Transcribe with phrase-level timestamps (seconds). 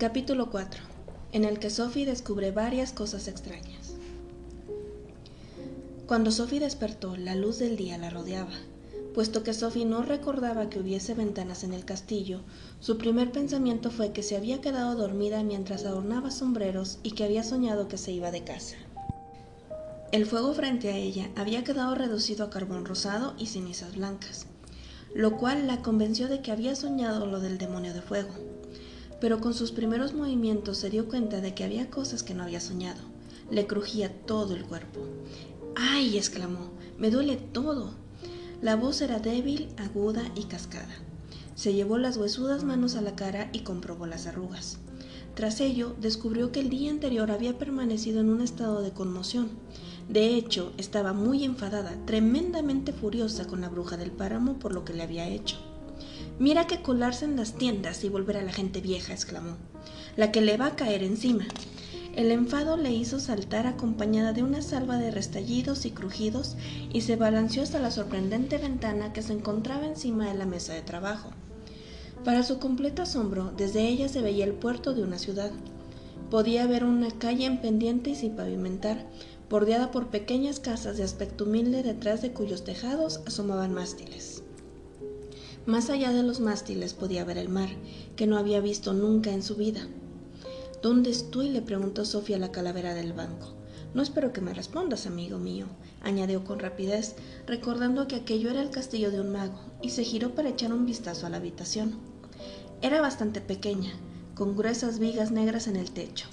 [0.00, 0.80] Capítulo 4.
[1.32, 3.96] En el que Sophie descubre varias cosas extrañas.
[6.06, 8.54] Cuando Sophie despertó, la luz del día la rodeaba.
[9.12, 12.40] Puesto que Sophie no recordaba que hubiese ventanas en el castillo,
[12.80, 17.42] su primer pensamiento fue que se había quedado dormida mientras adornaba sombreros y que había
[17.42, 18.76] soñado que se iba de casa.
[20.12, 24.46] El fuego frente a ella había quedado reducido a carbón rosado y cenizas blancas,
[25.14, 28.49] lo cual la convenció de que había soñado lo del demonio de fuego.
[29.20, 32.60] Pero con sus primeros movimientos se dio cuenta de que había cosas que no había
[32.60, 33.00] soñado.
[33.50, 35.00] Le crujía todo el cuerpo.
[35.76, 36.16] ¡Ay!
[36.16, 36.70] exclamó.
[36.98, 37.92] Me duele todo.
[38.62, 40.94] La voz era débil, aguda y cascada.
[41.54, 44.78] Se llevó las huesudas manos a la cara y comprobó las arrugas.
[45.34, 49.48] Tras ello, descubrió que el día anterior había permanecido en un estado de conmoción.
[50.08, 54.92] De hecho, estaba muy enfadada, tremendamente furiosa con la bruja del páramo por lo que
[54.92, 55.56] le había hecho.
[56.40, 59.58] Mira que colarse en las tiendas y volver a la gente vieja, exclamó,
[60.16, 61.44] la que le va a caer encima.
[62.16, 66.56] El enfado le hizo saltar acompañada de una salva de restallidos y crujidos
[66.94, 70.80] y se balanceó hasta la sorprendente ventana que se encontraba encima de la mesa de
[70.80, 71.28] trabajo.
[72.24, 75.50] Para su completo asombro, desde ella se veía el puerto de una ciudad.
[76.30, 79.04] Podía ver una calle en pendiente y sin pavimentar,
[79.50, 84.39] bordeada por pequeñas casas de aspecto humilde detrás de cuyos tejados asomaban mástiles.
[85.66, 87.68] Más allá de los mástiles podía ver el mar,
[88.16, 89.86] que no había visto nunca en su vida.
[90.82, 91.50] ¿Dónde estoy?
[91.50, 93.54] le preguntó Sofía a la calavera del banco.
[93.92, 95.66] No espero que me respondas, amigo mío,
[96.00, 97.16] añadió con rapidez,
[97.46, 100.86] recordando que aquello era el castillo de un mago, y se giró para echar un
[100.86, 101.94] vistazo a la habitación.
[102.82, 103.92] Era bastante pequeña,
[104.34, 106.28] con gruesas vigas negras en el techo.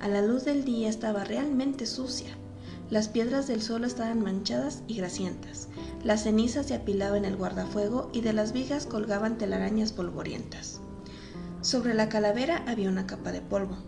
[0.00, 2.36] A la luz del día estaba realmente sucia.
[2.90, 5.68] Las piedras del suelo estaban manchadas y grasientas.
[6.04, 10.82] Las cenizas se apilaban en el guardafuego y de las vigas colgaban telarañas polvorientas.
[11.62, 13.78] Sobre la calavera había una capa de polvo.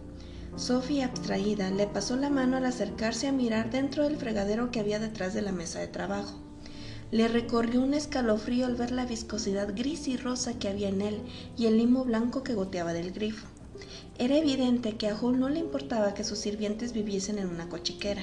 [0.56, 4.98] Sophie, abstraída, le pasó la mano al acercarse a mirar dentro del fregadero que había
[4.98, 6.40] detrás de la mesa de trabajo.
[7.10, 11.20] Le recorrió un escalofrío al ver la viscosidad gris y rosa que había en él
[11.58, 13.46] y el limo blanco que goteaba del grifo.
[14.18, 18.22] Era evidente que a Hull no le importaba que sus sirvientes viviesen en una cochiquera.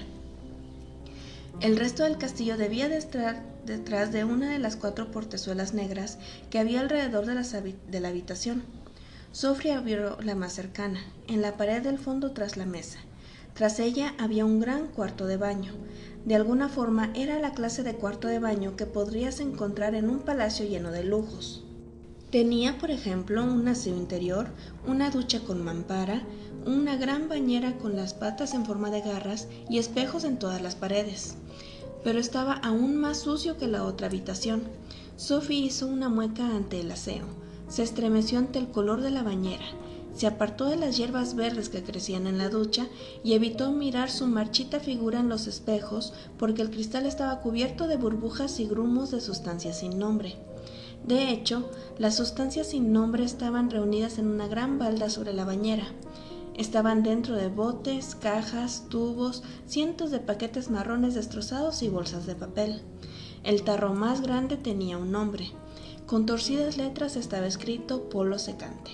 [1.61, 6.17] El resto del castillo debía de estar detrás de una de las cuatro portezuelas negras
[6.49, 8.63] que había alrededor de, la habitación.
[9.31, 12.99] Sofía abrió la más cercana, en la pared del fondo tras la mesa.
[13.53, 15.73] Tras ella había un gran cuarto de baño.
[16.25, 20.19] De alguna forma era la clase de cuarto de baño que podrías encontrar en un
[20.19, 21.63] palacio lleno de lujos.
[22.31, 24.47] Tenía, por ejemplo, un aseo interior,
[24.87, 26.23] una ducha con mampara,
[26.65, 30.75] una gran bañera con las patas en forma de garras y espejos en todas las
[30.75, 31.35] paredes.
[32.03, 34.63] Pero estaba aún más sucio que la otra habitación.
[35.15, 37.43] Sophie hizo una mueca ante el aseo
[37.73, 39.65] se estremeció ante el color de la bañera,
[40.15, 42.85] se apartó de las hierbas verdes que crecían en la ducha
[43.23, 47.97] y evitó mirar su marchita figura en los espejos porque el cristal estaba cubierto de
[47.97, 50.35] burbujas y grumos de sustancias sin nombre.
[51.03, 55.87] De hecho, las sustancias sin nombre estaban reunidas en una gran balda sobre la bañera.
[56.55, 62.81] Estaban dentro de botes, cajas, tubos, cientos de paquetes marrones destrozados y bolsas de papel.
[63.43, 65.51] El tarro más grande tenía un nombre,
[66.05, 68.91] con torcidas letras estaba escrito polo secante.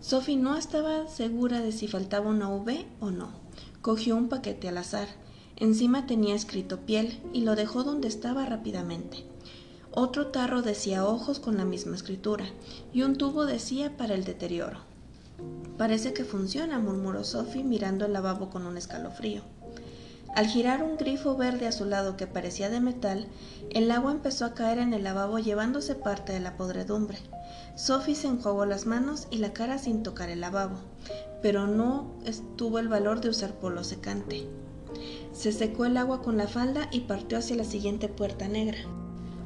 [0.00, 3.30] Sophie no estaba segura de si faltaba una V o no.
[3.82, 5.08] Cogió un paquete al azar.
[5.56, 9.24] Encima tenía escrito piel y lo dejó donde estaba rápidamente.
[9.92, 12.46] Otro tarro decía ojos con la misma escritura
[12.92, 14.89] y un tubo decía para el deterioro.
[15.76, 19.42] Parece que funciona, murmuró Sophie mirando el lavabo con un escalofrío.
[20.34, 23.26] Al girar un grifo verde azulado que parecía de metal,
[23.70, 27.18] el agua empezó a caer en el lavabo llevándose parte de la podredumbre.
[27.74, 30.76] Sophie se enjuagó las manos y la cara sin tocar el lavabo,
[31.42, 32.14] pero no
[32.56, 34.46] tuvo el valor de usar polo secante.
[35.32, 38.78] Se secó el agua con la falda y partió hacia la siguiente puerta negra.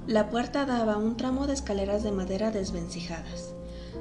[0.06, 3.53] La puerta daba un tramo de escaleras de madera desvencijadas.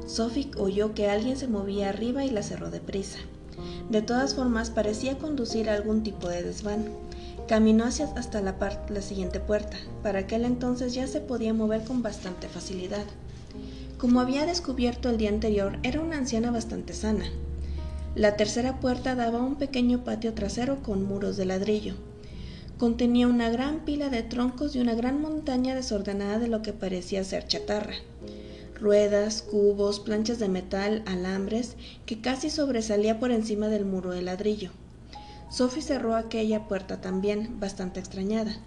[0.06, 3.20] Sophie oyó que alguien se movía arriba y la cerró deprisa.
[3.90, 6.86] De todas formas, parecía conducir a algún tipo de desván.
[7.48, 8.56] Caminó hacia hasta la,
[8.90, 9.78] la siguiente puerta.
[10.02, 13.06] Para aquel entonces ya se podía mover con bastante facilidad.
[13.98, 17.26] Como había descubierto el día anterior, era una anciana bastante sana.
[18.16, 21.96] La tercera puerta daba a un pequeño patio trasero con muros de ladrillo.
[22.78, 27.24] Contenía una gran pila de troncos y una gran montaña desordenada de lo que parecía
[27.24, 27.94] ser chatarra
[28.84, 34.72] ruedas, cubos, planchas de metal, alambres, que casi sobresalía por encima del muro de ladrillo.
[35.50, 38.58] Sophie cerró aquella puerta también, bastante extrañada,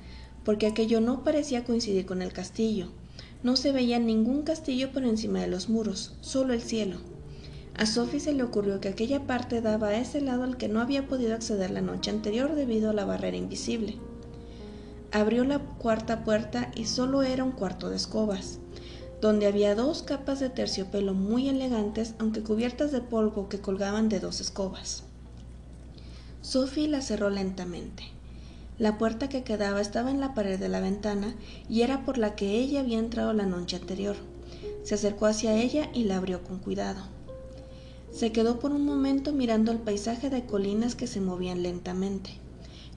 [0.42, 2.88] porque aquello no parecía coincidir con el castillo.
[3.42, 6.96] No se veía ningún castillo por encima de los muros, solo el cielo.
[7.76, 10.80] A Sophie se le ocurrió que aquella parte daba a ese lado al que no
[10.80, 13.96] había podido acceder la noche anterior debido a la barrera invisible.
[15.12, 18.60] Abrió la cuarta puerta y solo era un cuarto de escobas,
[19.20, 24.20] donde había dos capas de terciopelo muy elegantes, aunque cubiertas de polvo que colgaban de
[24.20, 25.04] dos escobas.
[26.42, 28.04] Sophie la cerró lentamente.
[28.78, 31.34] La puerta que quedaba estaba en la pared de la ventana
[31.68, 34.16] y era por la que ella había entrado la noche anterior.
[34.84, 37.00] Se acercó hacia ella y la abrió con cuidado.
[38.12, 42.30] Se quedó por un momento mirando el paisaje de colinas que se movían lentamente.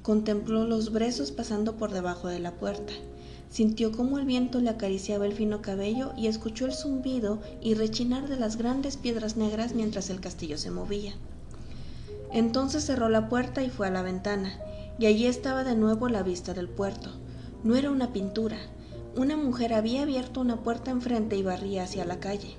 [0.01, 2.94] Contempló los brezos pasando por debajo de la puerta.
[3.50, 8.30] Sintió cómo el viento le acariciaba el fino cabello y escuchó el zumbido y rechinar
[8.30, 11.13] de las grandes piedras negras mientras el castillo se movía.
[12.31, 14.60] Entonces cerró la puerta y fue a la ventana,
[15.00, 17.10] y allí estaba de nuevo la vista del puerto.
[17.63, 18.57] No era una pintura.
[19.18, 22.56] Una mujer había abierto una puerta enfrente y barría hacia la calle.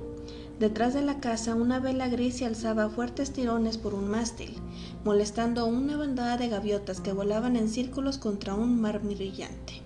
[0.59, 4.57] Detrás de la casa una vela gris se alzaba fuertes tirones por un mástil,
[5.05, 9.83] molestando a una bandada de gaviotas que volaban en círculos contra un mar brillante.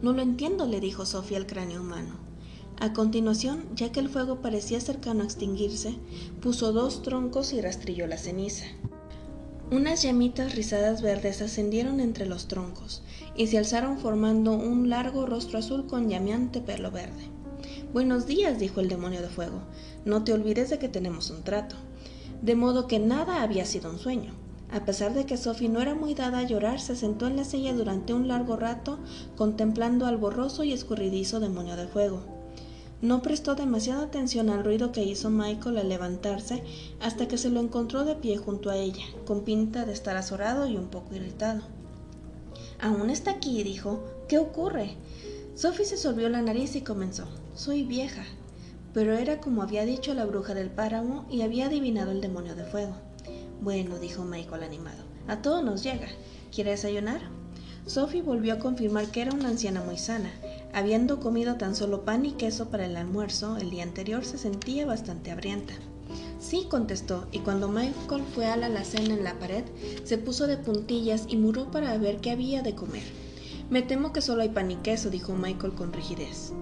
[0.00, 2.14] No lo entiendo, le dijo Sofía al cráneo humano.
[2.80, 5.96] A continuación, ya que el fuego parecía cercano a extinguirse,
[6.40, 8.66] puso dos troncos y rastrilló la ceniza.
[9.72, 13.02] Unas llamitas rizadas verdes ascendieron entre los troncos
[13.36, 17.28] y se alzaron formando un largo rostro azul con llameante pelo verde.
[17.92, 19.62] Buenos días, dijo el demonio de fuego.
[20.04, 21.74] No te olvides de que tenemos un trato.
[22.40, 24.32] De modo que nada había sido un sueño.
[24.70, 27.44] A pesar de que Sophie no era muy dada a llorar, se sentó en la
[27.44, 28.98] silla durante un largo rato,
[29.36, 32.38] contemplando al borroso y escurridizo demonio de fuego.
[33.00, 36.64] No prestó demasiada atención al ruido que hizo Michael al levantarse
[37.00, 40.66] hasta que se lo encontró de pie junto a ella, con pinta de estar azorado
[40.66, 41.62] y un poco irritado.
[42.80, 44.02] Aún está aquí, dijo.
[44.28, 44.96] ¿Qué ocurre?
[45.54, 47.24] Sophie se solvió la nariz y comenzó.
[47.54, 48.24] Soy vieja.
[48.92, 52.64] Pero era como había dicho la bruja del páramo y había adivinado el demonio de
[52.64, 53.07] fuego.
[53.60, 56.06] Bueno, dijo Michael animado, a todo nos llega.
[56.54, 57.20] ¿Quiere desayunar?
[57.86, 60.30] Sophie volvió a confirmar que era una anciana muy sana.
[60.72, 64.86] Habiendo comido tan solo pan y queso para el almuerzo, el día anterior se sentía
[64.86, 65.74] bastante hambrienta.
[66.38, 69.64] Sí, contestó, y cuando Michael fue a la alacena en la pared,
[70.04, 73.02] se puso de puntillas y muró para ver qué había de comer.
[73.70, 76.52] Me temo que solo hay pan y queso, dijo Michael con rigidez.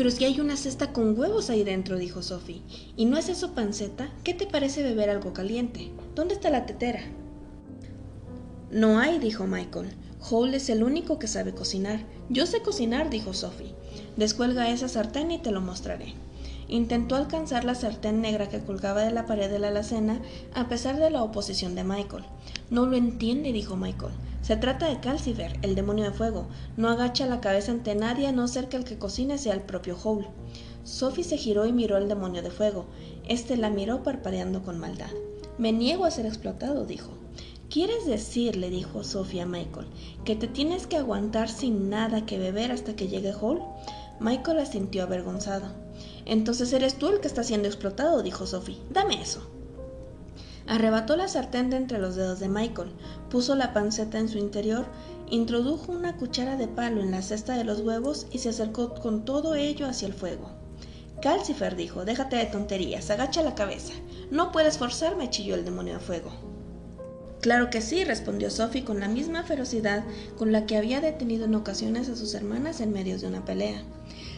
[0.00, 2.62] Pero si hay una cesta con huevos ahí dentro, dijo Sophie.
[2.96, 4.08] ¿Y no es eso panceta?
[4.24, 5.90] ¿Qué te parece beber algo caliente?
[6.14, 7.02] ¿Dónde está la tetera?
[8.70, 9.90] No hay, dijo Michael.
[10.30, 12.06] Hole es el único que sabe cocinar.
[12.30, 13.74] Yo sé cocinar, dijo Sophie.
[14.16, 16.14] Descuelga esa sartén y te lo mostraré.
[16.66, 20.22] Intentó alcanzar la sartén negra que colgaba de la pared de la alacena
[20.54, 22.24] a pesar de la oposición de Michael.
[22.70, 24.14] No lo entiende, dijo Michael.
[24.42, 26.48] Se trata de Calcifer, el demonio de fuego.
[26.76, 29.60] No agacha la cabeza ante nadie a no ser que el que cocine sea el
[29.60, 30.26] propio Howl.
[30.82, 32.86] Sophie se giró y miró al demonio de fuego.
[33.28, 35.10] Este la miró parpadeando con maldad.
[35.58, 37.10] Me niego a ser explotado, dijo.
[37.68, 39.86] ¿Quieres decir, le dijo Sophie a Michael,
[40.24, 43.62] que te tienes que aguantar sin nada que beber hasta que llegue Howl?
[44.18, 45.66] Michael sintió avergonzado.
[46.24, 48.78] Entonces eres tú el que está siendo explotado, dijo Sophie.
[48.90, 49.49] Dame eso.
[50.70, 52.92] Arrebató la sartén de entre los dedos de Michael,
[53.28, 54.86] puso la panceta en su interior,
[55.28, 59.24] introdujo una cuchara de palo en la cesta de los huevos y se acercó con
[59.24, 60.48] todo ello hacia el fuego.
[61.20, 63.94] Calcifer dijo, déjate de tonterías, agacha la cabeza.
[64.30, 66.30] No puedes forzarme, chilló el demonio de fuego.
[67.40, 70.04] Claro que sí, respondió Sophie con la misma ferocidad
[70.38, 73.82] con la que había detenido en ocasiones a sus hermanas en medio de una pelea.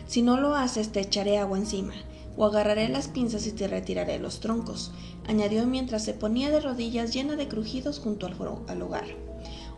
[0.06, 1.92] Si no lo haces, te echaré agua encima
[2.36, 4.92] o agarraré las pinzas y te retiraré los troncos,
[5.26, 9.04] añadió mientras se ponía de rodillas llena de crujidos junto al, hogar.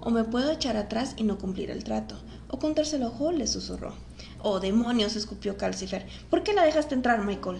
[0.00, 2.16] O me puedo echar atrás y no cumplir el trato,
[2.48, 3.94] o contárselo a le susurró.
[4.42, 6.06] Oh, demonios, escupió Calcifer.
[6.30, 7.58] ¿Por qué la dejaste entrar, Michael?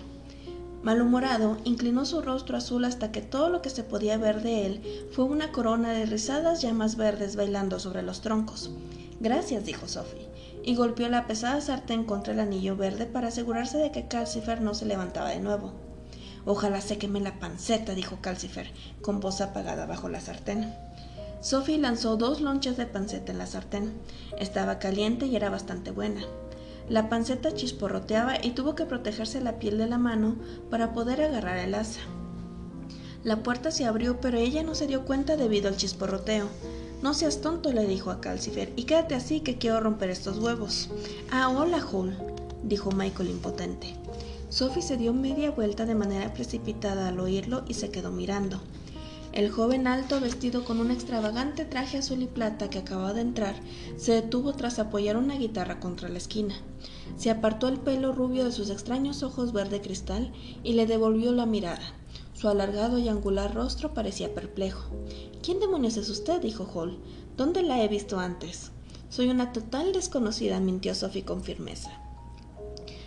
[0.82, 5.06] Malhumorado, inclinó su rostro azul hasta que todo lo que se podía ver de él
[5.12, 8.70] fue una corona de rizadas llamas verdes bailando sobre los troncos.
[9.20, 10.33] Gracias, dijo Sophie
[10.64, 14.75] y golpeó la pesada sartén contra el anillo verde para asegurarse de que Calcifer no
[14.75, 15.73] se levantaba de nuevo.
[16.47, 18.71] Ojalá se queme la panceta, dijo Calcifer,
[19.02, 20.75] con voz apagada bajo la sartén.
[21.40, 23.92] Sophie lanzó dos lonchas de panceta en la sartén.
[24.38, 26.23] Estaba caliente y era bastante buena.
[26.88, 30.37] La panceta chisporroteaba y tuvo que protegerse la piel de la mano
[30.71, 32.00] para poder agarrar el asa.
[33.23, 36.49] La puerta se abrió, pero ella no se dio cuenta debido al chisporroteo.
[37.04, 40.88] No seas tonto, le dijo a Calcifer, y quédate así que quiero romper estos huevos.
[41.30, 42.16] Ah, hola, Hall,
[42.62, 43.94] dijo Michael impotente.
[44.49, 48.58] Sophie se dio media vuelta de manera precipitada al oírlo y se quedó mirando.
[49.34, 53.54] El joven alto, vestido con un extravagante traje azul y plata que acababa de entrar,
[53.99, 56.54] se detuvo tras apoyar una guitarra contra la esquina.
[57.18, 60.32] Se apartó el pelo rubio de sus extraños ojos verde cristal
[60.62, 61.82] y le devolvió la mirada.
[62.34, 64.90] Su alargado y angular rostro parecía perplejo.
[65.42, 66.42] ¿Quién demonios es usted?
[66.42, 66.98] dijo Hall.
[67.36, 68.72] ¿Dónde la he visto antes?
[69.08, 71.92] Soy una total desconocida, mintió Sophie con firmeza.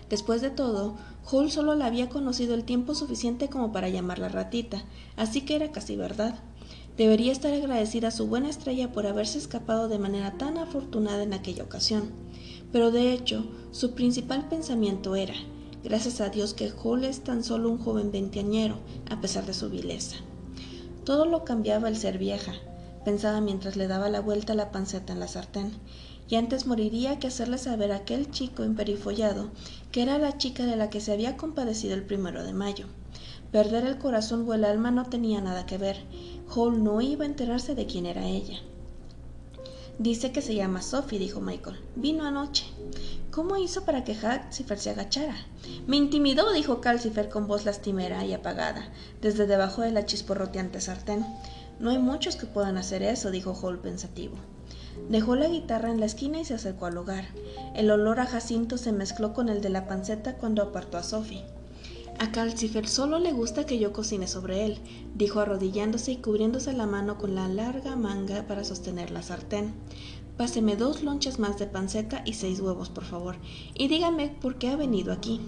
[0.10, 0.96] Después de todo,
[1.30, 4.86] Hall solo la había conocido el tiempo suficiente como para llamarla ratita,
[5.18, 6.40] así que era casi verdad.
[6.96, 11.34] Debería estar agradecida a su buena estrella por haberse escapado de manera tan afortunada en
[11.34, 12.12] aquella ocasión.
[12.72, 15.36] Pero de hecho, su principal pensamiento era,
[15.84, 18.78] gracias a Dios que Hall es tan solo un joven veinteañero,
[19.10, 20.18] a pesar de su vileza.
[21.04, 22.54] Todo lo cambiaba el ser vieja,
[23.06, 25.72] pensaba mientras le daba la vuelta a la panceta en la sartén,
[26.30, 29.50] y antes moriría que hacerle saber a aquel chico imperifollado
[29.92, 32.86] que era la chica de la que se había compadecido el primero de mayo.
[33.52, 35.98] Perder el corazón o el alma no tenía nada que ver.
[36.54, 38.60] Hall no iba a enterarse de quién era ella.
[40.00, 41.78] Dice que se llama Sophie, dijo Michael.
[41.96, 42.66] Vino anoche.
[43.38, 45.36] ¿Cómo hizo para que Calcifer se agachara?
[45.86, 48.92] Me intimidó, dijo Calcifer con voz lastimera y apagada,
[49.22, 51.24] desde debajo de la chisporroteante sartén.
[51.80, 54.38] No hay muchos que puedan hacer eso, dijo Hall pensativo.
[55.12, 57.26] Dejó la guitarra en la esquina y se acercó al hogar.
[57.76, 61.46] El olor a Jacinto se mezcló con el de la panceta cuando apartó a Sophie.
[62.18, 64.80] A Calcifer solo le gusta que yo cocine sobre él,
[65.14, 69.76] dijo arrodillándose y cubriéndose la mano con la larga manga para sostener la sartén.
[70.38, 73.38] Páseme dos lonchas más de panceta y seis huevos, por favor,
[73.74, 75.42] y dígame por qué ha venido aquí.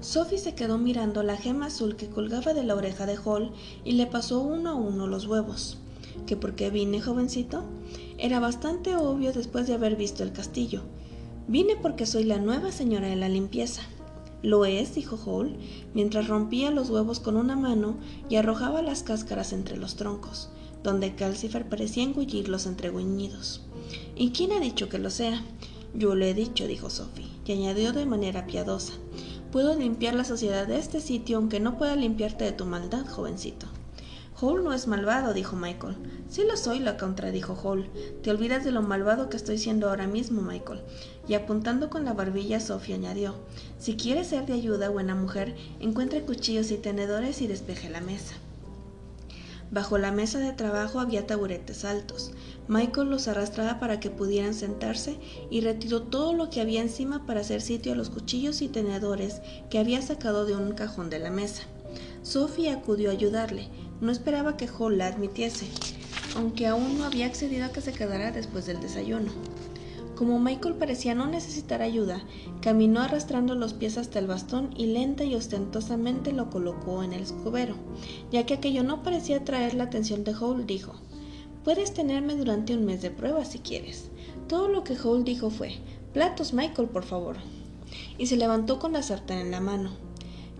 [0.00, 3.50] Sophie se quedó mirando la gema azul que colgaba de la oreja de Hall
[3.84, 5.78] y le pasó uno a uno los huevos.
[6.26, 7.64] ¿Que por qué vine, jovencito?
[8.16, 10.82] Era bastante obvio después de haber visto el castillo.
[11.48, 13.82] Vine porque soy la nueva señora de la limpieza.
[14.42, 15.56] Lo es, dijo Hall,
[15.94, 17.96] mientras rompía los huevos con una mano
[18.28, 20.50] y arrojaba las cáscaras entre los troncos,
[20.82, 23.62] donde Calcifer parecía engullirlos entre gruñidos.
[24.16, 25.42] ¿Y quién ha dicho que lo sea?
[25.94, 28.92] Yo lo he dicho, dijo Sophie, y añadió de manera piadosa.
[29.50, 33.66] Puedo limpiar la sociedad de este sitio aunque no pueda limpiarte de tu maldad, jovencito.
[34.40, 35.96] Hall no es malvado, dijo Michael.
[36.30, 37.88] Sí lo soy, lo contradijo Hall.
[38.22, 40.80] Te olvidas de lo malvado que estoy siendo ahora mismo, Michael.
[41.26, 43.34] Y apuntando con la barbilla, Sophie añadió,
[43.78, 48.34] si quieres ser de ayuda, buena mujer, encuentre cuchillos y tenedores y despeje la mesa.
[49.70, 52.32] Bajo la mesa de trabajo había taburetes altos.
[52.68, 55.16] Michael los arrastraba para que pudieran sentarse
[55.50, 59.40] y retiró todo lo que había encima para hacer sitio a los cuchillos y tenedores
[59.70, 61.62] que había sacado de un cajón de la mesa.
[62.22, 63.68] Sophie acudió a ayudarle,
[64.00, 65.66] no esperaba que Hall la admitiese,
[66.36, 69.30] aunque aún no había accedido a que se quedara después del desayuno.
[70.18, 72.24] Como Michael parecía no necesitar ayuda,
[72.60, 77.22] caminó arrastrando los pies hasta el bastón y lenta y ostentosamente lo colocó en el
[77.22, 77.76] escobero.
[78.32, 80.94] Ya que aquello no parecía atraer la atención de Hall, dijo,
[81.62, 84.10] Puedes tenerme durante un mes de prueba si quieres.
[84.48, 85.74] Todo lo que Hall dijo fue,
[86.12, 87.36] Platos, Michael, por favor.
[88.18, 89.92] Y se levantó con la sartén en la mano.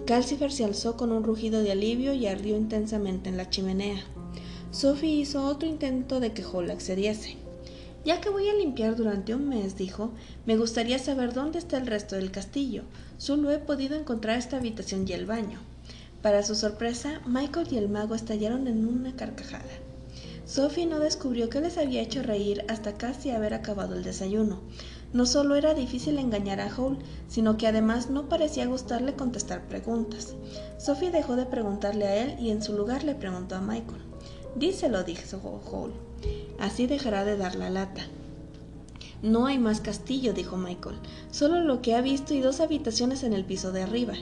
[0.07, 4.05] Calcifer se alzó con un rugido de alivio y ardió intensamente en la chimenea.
[4.71, 7.48] Sophie hizo otro intento de que Hall accediese.
[8.05, 10.13] Ya que voy a limpiar durante un mes, dijo,
[10.47, 12.85] me gustaría saber dónde está el resto del castillo.
[13.19, 15.61] Solo he podido encontrar esta habitación y el baño.
[16.23, 19.65] Para su sorpresa, Michael y el mago estallaron en una carcajada.
[20.47, 24.61] Sophie no descubrió que les había hecho reír hasta casi haber acabado el desayuno.
[25.13, 30.35] No solo era difícil engañar a Hall, sino que además no parecía gustarle contestar preguntas.
[30.79, 34.03] Sophie dejó de preguntarle a él y en su lugar le preguntó a Michael.
[34.57, 36.08] Díselo, dijo Hall.
[36.59, 38.07] Así dejará de dar la lata.
[39.23, 40.97] No hay más castillo, dijo Michael.
[41.31, 44.15] Solo lo que ha visto y dos habitaciones en el piso de arriba.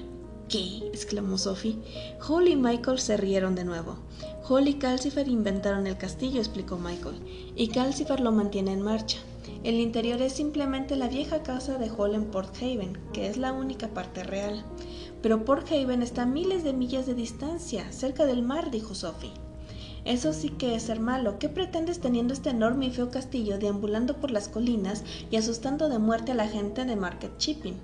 [0.49, 0.79] ¿Qué?
[0.93, 1.77] exclamó Sophie.
[2.27, 3.97] Hall y Michael se rieron de nuevo.
[4.49, 7.17] Hall y Calcifer inventaron el castillo, explicó Michael,
[7.57, 9.19] y Calcifer lo mantiene en marcha.
[9.65, 13.53] El interior es simplemente la vieja casa de Hall en Port Haven, que es la
[13.53, 14.65] única parte real.
[15.21, 19.33] Pero Port Haven está a miles de millas de distancia, cerca del mar, dijo Sophie.
[20.07, 21.41] Eso sí que es ser malo.
[21.41, 25.99] ¿Qué pretendes teniendo este enorme y feo castillo deambulando por las colinas y asustando de
[25.99, 27.75] muerte a la gente de Market Shipping?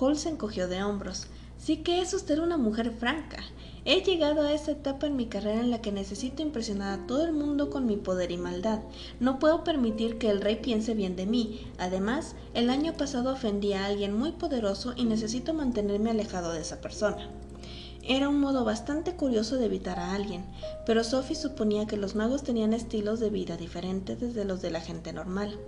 [0.00, 1.26] Hall se encogió de hombros.
[1.58, 3.42] Sí que es usted una mujer franca.
[3.84, 7.26] He llegado a esa etapa en mi carrera en la que necesito impresionar a todo
[7.26, 8.80] el mundo con mi poder y maldad.
[9.20, 11.66] No puedo permitir que el rey piense bien de mí.
[11.76, 16.80] Además, el año pasado ofendí a alguien muy poderoso y necesito mantenerme alejado de esa
[16.80, 17.28] persona.
[18.10, 20.46] Era un modo bastante curioso de evitar a alguien,
[20.86, 24.80] pero Sophie suponía que los magos tenían estilos de vida diferentes desde los de la
[24.80, 25.60] gente normal.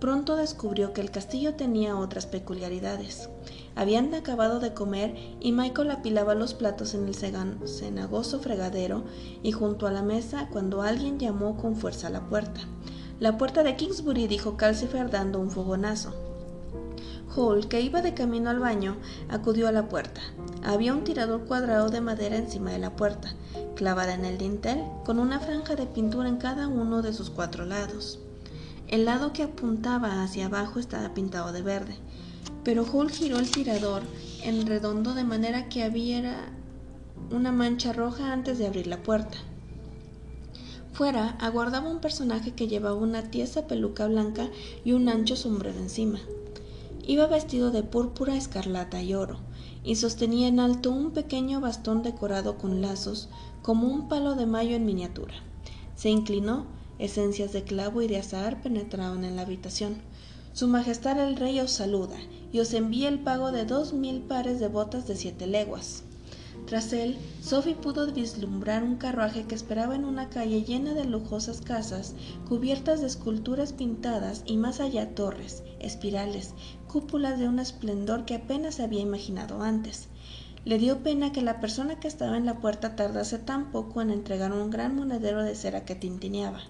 [0.00, 3.28] Pronto descubrió que el castillo tenía otras peculiaridades.
[3.74, 9.04] Habían acabado de comer y Michael apilaba los platos en el cenagoso fregadero
[9.42, 12.62] y junto a la mesa cuando alguien llamó con fuerza a la puerta.
[13.20, 16.14] La puerta de Kingsbury, dijo Calcifer dando un fogonazo.
[17.36, 18.96] Hall, que iba de camino al baño,
[19.28, 20.22] acudió a la puerta.
[20.66, 23.32] Había un tirador cuadrado de madera encima de la puerta,
[23.76, 27.64] clavada en el dintel, con una franja de pintura en cada uno de sus cuatro
[27.64, 28.18] lados.
[28.88, 31.94] El lado que apuntaba hacia abajo estaba pintado de verde,
[32.64, 34.02] pero Hull giró el tirador
[34.42, 36.50] en redondo de manera que había
[37.30, 39.38] una mancha roja antes de abrir la puerta.
[40.94, 44.48] Fuera aguardaba un personaje que llevaba una tiesa peluca blanca
[44.84, 46.18] y un ancho sombrero encima.
[47.08, 49.38] Iba vestido de púrpura, escarlata y oro,
[49.84, 53.28] y sostenía en alto un pequeño bastón decorado con lazos,
[53.62, 55.34] como un palo de mayo en miniatura.
[55.94, 56.66] Se inclinó,
[56.98, 60.02] esencias de clavo y de azahar penetraron en la habitación.
[60.52, 62.16] Su Majestad el Rey os saluda
[62.52, 66.02] y os envía el pago de dos mil pares de botas de siete leguas.
[66.66, 71.60] Tras él, Sophie pudo vislumbrar un carruaje que esperaba en una calle llena de lujosas
[71.60, 72.16] casas,
[72.48, 76.54] cubiertas de esculturas pintadas y más allá torres, espirales,
[76.88, 80.08] cúpulas de un esplendor que apenas había imaginado antes.
[80.64, 84.10] Le dio pena que la persona que estaba en la puerta tardase tan poco en
[84.10, 86.62] entregar un gran monedero de cera que tintineaba,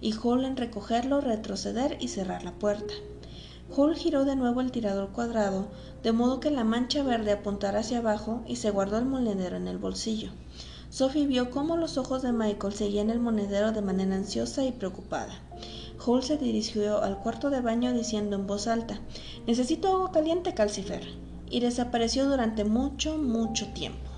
[0.00, 2.94] y Hall en recogerlo, retroceder y cerrar la puerta.
[3.76, 5.68] Hall giró de nuevo el tirador cuadrado,
[6.06, 9.66] de modo que la mancha verde apuntara hacia abajo y se guardó el monedero en
[9.66, 10.30] el bolsillo.
[10.88, 15.34] Sophie vio cómo los ojos de Michael seguían el monedero de manera ansiosa y preocupada.
[15.98, 19.00] Hall se dirigió al cuarto de baño diciendo en voz alta
[19.48, 21.02] Necesito agua caliente, Calcifer.
[21.50, 24.08] y desapareció durante mucho, mucho tiempo.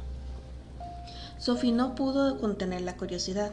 [1.39, 3.53] Sophie no pudo contener la curiosidad.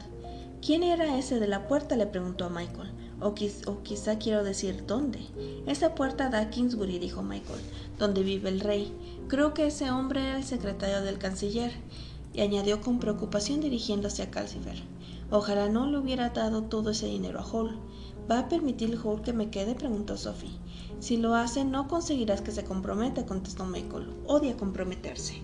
[0.62, 1.96] ¿Quién era ese de la puerta?
[1.96, 2.92] le preguntó a Michael.
[3.22, 5.20] O, quizá quiero decir dónde.
[5.66, 7.60] Esa puerta da a Kingsbury, dijo Michael,
[7.98, 8.94] donde vive el rey.
[9.28, 11.72] Creo que ese hombre era el secretario del canciller.
[12.34, 14.84] Y añadió con preocupación dirigiéndose a Calcifer.
[15.32, 17.80] Ojalá no le hubiera dado todo ese dinero a Hall.
[18.30, 19.74] ¿Va a permitir Hall que me quede?
[19.74, 20.52] preguntó Sophie.
[21.00, 24.14] Si lo hace, no conseguirás que se comprometa, contestó Michael.
[24.28, 25.42] Odia comprometerse.